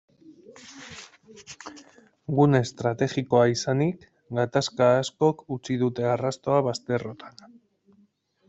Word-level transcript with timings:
Gune 2.39 2.61
estrategikoa 2.67 3.43
izanik, 3.53 4.09
gatazka 4.39 4.89
askok 5.05 5.47
utzi 5.57 5.81
dute 5.83 6.09
arrastoa 6.15 6.61
bazterrotan. 6.71 7.43